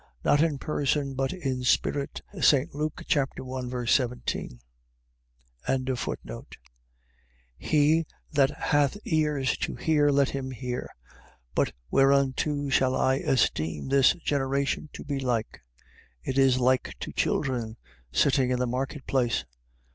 .Not 0.25 0.41
in 0.41 0.57
person, 0.57 1.13
but 1.13 1.31
in 1.31 1.61
spirit. 1.63 2.23
St. 2.41 2.73
Luke 2.73 3.03
1. 3.07 3.85
17. 3.87 4.59
11:15. 5.67 6.43
He 7.55 8.07
that 8.31 8.49
hath 8.49 8.97
ears 9.05 9.55
to 9.57 9.75
hear, 9.75 10.09
let 10.09 10.29
him 10.29 10.49
hear. 10.49 10.89
11:16. 10.89 11.25
But 11.53 11.73
whereunto 11.91 12.69
shall 12.69 12.95
I 12.95 13.17
esteem 13.17 13.89
this 13.89 14.13
generation 14.15 14.89
to 14.93 15.03
be 15.03 15.19
like? 15.19 15.61
It 16.23 16.39
is 16.39 16.57
like 16.59 16.95
to 17.01 17.11
children 17.13 17.77
sitting 18.11 18.49
in 18.49 18.57
the 18.57 18.65
market 18.65 19.05
place. 19.05 19.45